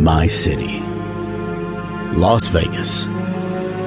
my 0.00 0.26
city. 0.26 0.80
Las 2.16 2.48
Vegas, 2.48 3.04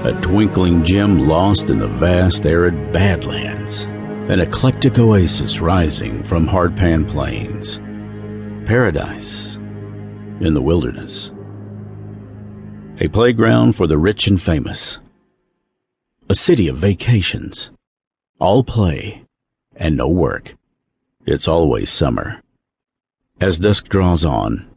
a 0.06 0.18
twinkling 0.22 0.86
gem 0.86 1.28
lost 1.28 1.72
in 1.72 1.80
the 1.80 1.88
vast 1.88 2.46
arid 2.46 2.94
Badlands, 2.94 3.86
an 4.30 4.40
eclectic 4.40 5.00
oasis 5.00 5.60
rising 5.60 6.24
from 6.24 6.48
hardpan 6.48 7.10
plains, 7.10 7.80
paradise 8.68 9.56
in 10.40 10.54
the 10.54 10.62
wilderness, 10.62 11.32
a 13.00 13.08
playground 13.08 13.74
for 13.74 13.88
the 13.88 13.98
rich 13.98 14.28
and 14.28 14.40
famous, 14.40 15.00
a 16.30 16.36
city 16.36 16.68
of 16.68 16.78
vacations, 16.78 17.72
all 18.40 18.64
play 18.64 19.24
and 19.76 19.98
no 19.98 20.08
work. 20.08 20.56
It's 21.26 21.48
always 21.48 21.90
summer. 21.90 22.42
As 23.42 23.58
dusk 23.58 23.90
draws 23.90 24.24
on, 24.24 24.73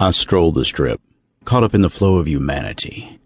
I 0.00 0.10
stroll 0.10 0.52
the 0.52 0.64
strip, 0.64 1.00
caught 1.44 1.62
up 1.62 1.74
in 1.74 1.80
the 1.80 1.90
flow 1.90 2.16
of 2.16 2.26
humanity. 2.26 3.20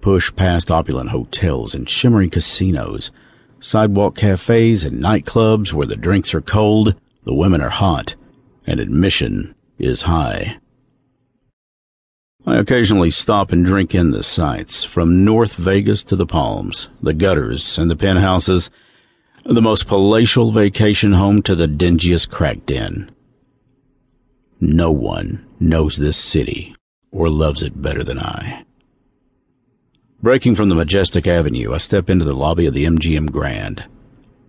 Push 0.00 0.34
past 0.34 0.70
opulent 0.70 1.10
hotels 1.10 1.74
and 1.74 1.88
shimmering 1.88 2.30
casinos, 2.30 3.10
sidewalk 3.60 4.16
cafes 4.16 4.84
and 4.84 5.02
nightclubs 5.02 5.72
where 5.72 5.86
the 5.86 5.96
drinks 5.96 6.32
are 6.32 6.40
cold, 6.40 6.94
the 7.24 7.34
women 7.34 7.60
are 7.60 7.70
hot, 7.70 8.14
and 8.66 8.80
admission 8.80 9.54
is 9.78 10.02
high. 10.02 10.58
I 12.46 12.56
occasionally 12.56 13.10
stop 13.10 13.52
and 13.52 13.64
drink 13.64 13.94
in 13.94 14.12
the 14.12 14.22
sights, 14.22 14.82
from 14.82 15.26
North 15.26 15.54
Vegas 15.54 16.02
to 16.04 16.16
the 16.16 16.24
Palms, 16.24 16.88
the 17.02 17.12
gutters 17.12 17.76
and 17.76 17.90
the 17.90 17.96
penthouses, 17.96 18.70
the 19.44 19.60
most 19.60 19.86
palatial 19.86 20.52
vacation 20.52 21.12
home 21.12 21.42
to 21.42 21.54
the 21.54 21.68
dingiest 21.68 22.30
crack 22.30 22.64
den. 22.64 23.10
No 24.62 24.90
one 24.90 25.46
knows 25.58 25.96
this 25.96 26.18
city 26.18 26.76
or 27.10 27.30
loves 27.30 27.62
it 27.62 27.80
better 27.80 28.04
than 28.04 28.18
I. 28.18 28.64
Breaking 30.22 30.54
from 30.54 30.68
the 30.68 30.74
majestic 30.74 31.26
avenue, 31.26 31.72
I 31.72 31.78
step 31.78 32.10
into 32.10 32.26
the 32.26 32.34
lobby 32.34 32.66
of 32.66 32.74
the 32.74 32.84
MGM 32.84 33.32
Grand, 33.32 33.86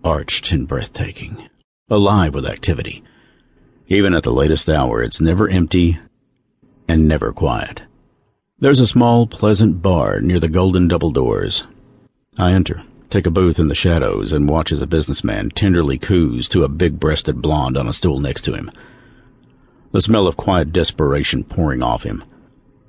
arched 0.04 0.52
and 0.52 0.68
breathtaking, 0.68 1.48
alive 1.88 2.34
with 2.34 2.44
activity. 2.44 3.02
Even 3.88 4.12
at 4.12 4.22
the 4.22 4.34
latest 4.34 4.68
hour, 4.68 5.02
it's 5.02 5.18
never 5.20 5.48
empty 5.48 5.98
and 6.86 7.08
never 7.08 7.32
quiet. 7.32 7.84
There's 8.58 8.80
a 8.80 8.86
small, 8.86 9.26
pleasant 9.26 9.80
bar 9.80 10.20
near 10.20 10.38
the 10.38 10.48
golden 10.48 10.88
double 10.88 11.10
doors. 11.10 11.64
I 12.36 12.52
enter, 12.52 12.82
take 13.08 13.26
a 13.26 13.30
booth 13.30 13.58
in 13.58 13.68
the 13.68 13.74
shadows, 13.74 14.30
and 14.30 14.46
watch 14.46 14.72
as 14.72 14.82
a 14.82 14.86
businessman 14.86 15.48
tenderly 15.50 15.96
coos 15.96 16.50
to 16.50 16.64
a 16.64 16.68
big 16.68 17.00
breasted 17.00 17.40
blonde 17.40 17.78
on 17.78 17.88
a 17.88 17.94
stool 17.94 18.20
next 18.20 18.42
to 18.42 18.52
him 18.52 18.70
the 19.92 20.00
smell 20.00 20.26
of 20.26 20.36
quiet 20.36 20.72
desperation 20.72 21.44
pouring 21.44 21.82
off 21.82 22.02
him. 22.02 22.24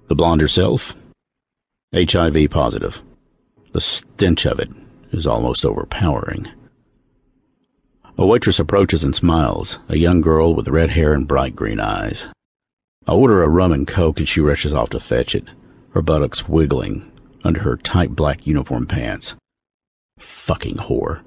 The 0.08 0.16
blonde 0.16 0.42
herself? 0.42 0.96
HIV 1.94 2.50
positive. 2.50 3.02
The 3.74 3.82
stench 3.82 4.46
of 4.46 4.60
it 4.60 4.70
is 5.12 5.28
almost 5.28 5.66
overpowering. 5.66 6.48
A 8.18 8.26
waitress 8.26 8.60
approaches 8.60 9.04
and 9.04 9.16
smiles, 9.16 9.80
a 9.90 9.98
young 9.98 10.22
girl 10.22 10.56
with 10.56 10.68
red 10.68 10.92
hair 10.92 11.14
and 11.14 11.28
bright 11.28 11.56
green 11.56 11.80
eyes. 11.80 12.28
I 13.06 13.12
order 13.12 13.44
a 13.44 13.50
rum 13.50 13.74
and 13.74 13.88
coke 13.88 14.20
and 14.20 14.30
she 14.30 14.40
rushes 14.40 14.74
off 14.74 14.90
to 14.92 15.00
fetch 15.00 15.36
it, 15.36 15.50
her 15.92 16.02
buttocks 16.02 16.48
wiggling 16.48 17.12
under 17.44 17.62
her 17.64 17.76
tight 17.76 18.16
black 18.16 18.48
uniform 18.48 18.88
pants. 18.88 19.36
Fucking 20.20 20.78
whore. 20.78 21.22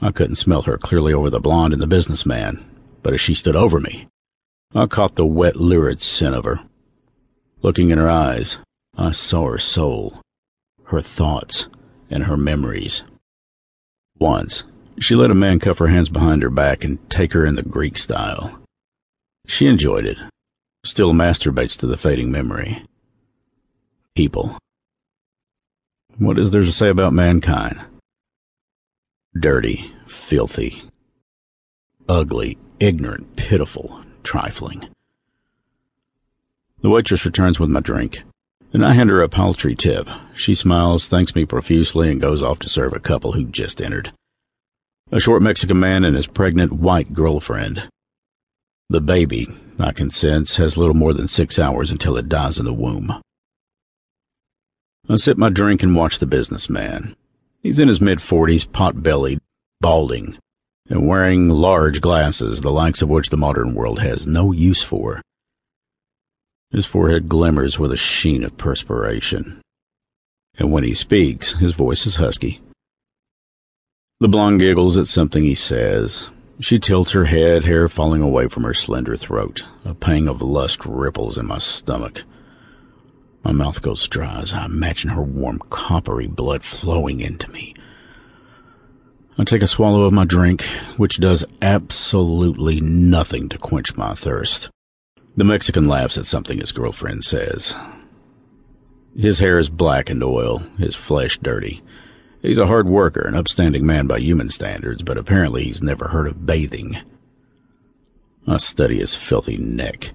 I 0.00 0.10
couldn't 0.10 0.36
smell 0.36 0.62
her 0.62 0.76
clearly 0.76 1.12
over 1.12 1.30
the 1.30 1.40
blonde 1.40 1.72
and 1.72 1.80
the 1.80 1.86
businessman, 1.86 2.62
but 3.02 3.14
as 3.14 3.20
she 3.20 3.34
stood 3.34 3.56
over 3.56 3.80
me, 3.80 4.08
I 4.74 4.86
caught 4.86 5.16
the 5.16 5.26
wet, 5.26 5.56
lurid 5.56 6.00
scent 6.00 6.34
of 6.34 6.44
her. 6.44 6.60
Looking 7.60 7.90
in 7.90 7.98
her 7.98 8.08
eyes, 8.08 8.58
I 8.96 9.12
saw 9.12 9.48
her 9.50 9.58
soul, 9.58 10.20
her 10.84 11.02
thoughts, 11.02 11.68
and 12.08 12.24
her 12.24 12.36
memories. 12.38 13.04
Once, 14.18 14.64
she 14.98 15.14
let 15.14 15.30
a 15.30 15.34
man 15.34 15.58
cuff 15.58 15.78
her 15.78 15.88
hands 15.88 16.08
behind 16.08 16.42
her 16.42 16.50
back 16.50 16.84
and 16.84 16.98
take 17.10 17.34
her 17.34 17.44
in 17.44 17.54
the 17.54 17.62
Greek 17.62 17.98
style. 17.98 18.60
She 19.46 19.66
enjoyed 19.66 20.06
it, 20.06 20.18
still 20.84 21.12
masturbates 21.12 21.76
to 21.78 21.86
the 21.86 21.96
fading 21.96 22.30
memory. 22.30 22.84
People. 24.14 24.56
What 26.18 26.38
is 26.38 26.50
there 26.50 26.62
to 26.62 26.72
say 26.72 26.88
about 26.88 27.12
mankind? 27.12 27.80
Dirty, 29.38 29.92
filthy, 30.06 30.82
ugly, 32.08 32.58
ignorant, 32.80 33.36
pitiful, 33.36 34.04
trifling. 34.22 34.88
The 36.80 36.90
waitress 36.90 37.24
returns 37.24 37.60
with 37.60 37.70
my 37.70 37.80
drink, 37.80 38.22
and 38.72 38.84
I 38.84 38.94
hand 38.94 39.10
her 39.10 39.22
a 39.22 39.28
paltry 39.28 39.74
tip. 39.74 40.08
She 40.34 40.54
smiles, 40.54 41.08
thanks 41.08 41.34
me 41.34 41.44
profusely, 41.44 42.10
and 42.10 42.20
goes 42.20 42.42
off 42.42 42.58
to 42.60 42.68
serve 42.68 42.92
a 42.92 43.00
couple 43.00 43.32
who 43.32 43.44
just 43.44 43.80
entered. 43.80 44.12
A 45.10 45.20
short 45.20 45.42
Mexican 45.42 45.78
man 45.78 46.04
and 46.04 46.16
his 46.16 46.26
pregnant 46.26 46.72
white 46.72 47.12
girlfriend. 47.12 47.88
The 48.88 49.00
baby, 49.00 49.46
I 49.78 49.92
can 49.92 50.10
sense, 50.10 50.56
has 50.56 50.76
little 50.76 50.94
more 50.94 51.12
than 51.12 51.28
six 51.28 51.58
hours 51.58 51.90
until 51.90 52.16
it 52.16 52.28
dies 52.28 52.58
in 52.58 52.64
the 52.64 52.72
womb. 52.72 53.20
I 55.08 55.16
sip 55.16 55.36
my 55.36 55.50
drink 55.50 55.82
and 55.82 55.94
watch 55.94 56.18
the 56.18 56.26
businessman. 56.26 57.14
He's 57.62 57.78
in 57.78 57.88
his 57.88 58.00
mid 58.00 58.20
forties, 58.20 58.64
pot 58.64 59.02
bellied, 59.02 59.40
balding, 59.80 60.38
and 60.92 61.08
wearing 61.08 61.48
large 61.48 62.02
glasses, 62.02 62.60
the 62.60 62.70
likes 62.70 63.00
of 63.00 63.08
which 63.08 63.30
the 63.30 63.36
modern 63.38 63.72
world 63.72 64.00
has 64.00 64.26
no 64.26 64.52
use 64.52 64.82
for. 64.82 65.22
His 66.70 66.84
forehead 66.84 67.30
glimmers 67.30 67.78
with 67.78 67.92
a 67.92 67.96
sheen 67.96 68.44
of 68.44 68.58
perspiration, 68.58 69.62
and 70.58 70.70
when 70.70 70.84
he 70.84 70.92
speaks, 70.92 71.54
his 71.54 71.72
voice 71.72 72.04
is 72.04 72.16
husky. 72.16 72.60
The 74.20 74.28
blonde 74.28 74.60
giggles 74.60 74.98
at 74.98 75.06
something 75.06 75.42
he 75.42 75.54
says. 75.54 76.28
She 76.60 76.78
tilts 76.78 77.12
her 77.12 77.24
head, 77.24 77.64
hair 77.64 77.88
falling 77.88 78.20
away 78.20 78.48
from 78.48 78.64
her 78.64 78.74
slender 78.74 79.16
throat. 79.16 79.64
A 79.86 79.94
pang 79.94 80.28
of 80.28 80.42
lust 80.42 80.84
ripples 80.84 81.38
in 81.38 81.46
my 81.46 81.56
stomach. 81.56 82.22
My 83.42 83.52
mouth 83.52 83.80
goes 83.80 84.06
dry 84.06 84.42
as 84.42 84.52
I 84.52 84.66
imagine 84.66 85.08
her 85.08 85.22
warm, 85.22 85.58
coppery 85.70 86.26
blood 86.26 86.62
flowing 86.62 87.20
into 87.20 87.50
me. 87.50 87.74
I 89.38 89.44
take 89.44 89.62
a 89.62 89.66
swallow 89.66 90.02
of 90.02 90.12
my 90.12 90.24
drink, 90.24 90.62
which 90.98 91.18
does 91.18 91.44
absolutely 91.62 92.80
nothing 92.80 93.48
to 93.48 93.58
quench 93.58 93.96
my 93.96 94.14
thirst. 94.14 94.68
The 95.36 95.44
Mexican 95.44 95.88
laughs 95.88 96.18
at 96.18 96.26
something 96.26 96.58
his 96.58 96.72
girlfriend 96.72 97.24
says. 97.24 97.74
His 99.16 99.38
hair 99.38 99.58
is 99.58 99.70
black 99.70 100.10
and 100.10 100.22
oil, 100.22 100.58
his 100.78 100.94
flesh 100.94 101.38
dirty. 101.38 101.82
He's 102.42 102.58
a 102.58 102.66
hard 102.66 102.86
worker, 102.86 103.22
an 103.22 103.34
upstanding 103.34 103.86
man 103.86 104.06
by 104.06 104.18
human 104.18 104.50
standards, 104.50 105.02
but 105.02 105.16
apparently 105.16 105.64
he's 105.64 105.82
never 105.82 106.08
heard 106.08 106.26
of 106.26 106.44
bathing. 106.44 106.98
I 108.46 108.58
study 108.58 108.98
his 108.98 109.14
filthy 109.14 109.56
neck, 109.56 110.12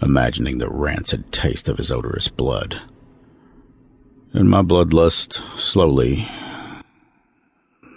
imagining 0.00 0.58
the 0.58 0.68
rancid 0.68 1.30
taste 1.30 1.68
of 1.68 1.78
his 1.78 1.92
odorous 1.92 2.26
blood. 2.26 2.82
And 4.32 4.50
my 4.50 4.62
bloodlust 4.62 5.42
slowly 5.58 6.28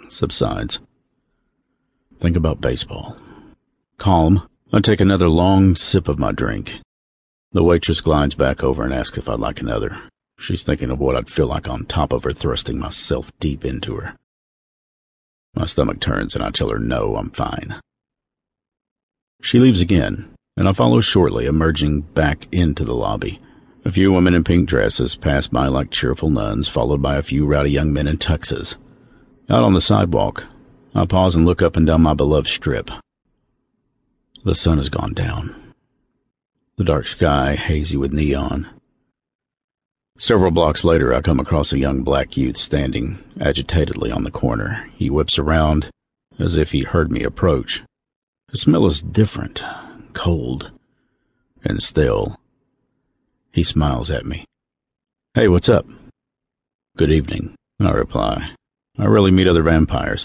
subsides. 0.08 0.78
Think 2.18 2.36
about 2.36 2.60
baseball. 2.60 3.16
Calm, 3.98 4.48
I 4.72 4.80
take 4.80 5.00
another 5.00 5.28
long 5.28 5.74
sip 5.74 6.08
of 6.08 6.18
my 6.18 6.32
drink. 6.32 6.80
The 7.52 7.62
waitress 7.62 8.00
glides 8.00 8.34
back 8.34 8.62
over 8.62 8.82
and 8.84 8.92
asks 8.92 9.18
if 9.18 9.28
I'd 9.28 9.40
like 9.40 9.60
another. 9.60 9.98
She's 10.38 10.64
thinking 10.64 10.90
of 10.90 10.98
what 10.98 11.16
I'd 11.16 11.30
feel 11.30 11.46
like 11.46 11.68
on 11.68 11.86
top 11.86 12.12
of 12.12 12.24
her, 12.24 12.32
thrusting 12.32 12.78
myself 12.78 13.30
deep 13.40 13.64
into 13.64 13.96
her. 13.96 14.16
My 15.54 15.64
stomach 15.64 16.00
turns 16.00 16.34
and 16.34 16.44
I 16.44 16.50
tell 16.50 16.68
her 16.68 16.78
no, 16.78 17.16
I'm 17.16 17.30
fine. 17.30 17.80
She 19.40 19.58
leaves 19.58 19.80
again, 19.80 20.28
and 20.56 20.68
I 20.68 20.72
follow 20.72 21.00
shortly, 21.00 21.46
emerging 21.46 22.02
back 22.02 22.48
into 22.52 22.84
the 22.84 22.94
lobby. 22.94 23.40
A 23.84 23.90
few 23.90 24.12
women 24.12 24.34
in 24.34 24.44
pink 24.44 24.68
dresses 24.68 25.14
pass 25.14 25.46
by 25.46 25.68
like 25.68 25.90
cheerful 25.90 26.28
nuns, 26.28 26.68
followed 26.68 27.00
by 27.00 27.16
a 27.16 27.22
few 27.22 27.46
rowdy 27.46 27.70
young 27.70 27.92
men 27.92 28.08
in 28.08 28.18
tuxes. 28.18 28.76
Out 29.48 29.62
on 29.62 29.74
the 29.74 29.80
sidewalk, 29.80 30.44
I 30.92 31.06
pause 31.06 31.36
and 31.36 31.46
look 31.46 31.62
up 31.62 31.76
and 31.76 31.86
down 31.86 32.02
my 32.02 32.14
beloved 32.14 32.48
strip. 32.48 32.90
The 34.44 34.56
sun 34.56 34.78
has 34.78 34.88
gone 34.88 35.14
down. 35.14 35.54
The 36.76 36.84
dark 36.84 37.06
sky 37.06 37.54
hazy 37.54 37.96
with 37.96 38.12
neon. 38.12 38.68
Several 40.18 40.50
blocks 40.50 40.82
later, 40.82 41.14
I 41.14 41.20
come 41.20 41.38
across 41.38 41.72
a 41.72 41.78
young 41.78 42.02
black 42.02 42.36
youth 42.36 42.56
standing 42.56 43.18
agitatedly 43.40 44.10
on 44.10 44.24
the 44.24 44.32
corner. 44.32 44.90
He 44.96 45.10
whips 45.10 45.38
around 45.38 45.90
as 46.40 46.56
if 46.56 46.72
he 46.72 46.82
heard 46.82 47.12
me 47.12 47.22
approach. 47.22 47.84
The 48.48 48.58
smell 48.58 48.84
is 48.86 49.00
different, 49.00 49.62
cold, 50.12 50.72
and 51.62 51.80
still. 51.80 52.36
He 53.52 53.62
smiles 53.62 54.10
at 54.10 54.26
me. 54.26 54.44
Hey, 55.34 55.46
what's 55.46 55.68
up? 55.68 55.86
Good 56.96 57.12
evening, 57.12 57.54
I 57.78 57.90
reply. 57.90 58.50
I 58.98 59.04
rarely 59.04 59.30
meet 59.30 59.46
other 59.46 59.62
vampires. 59.62 60.24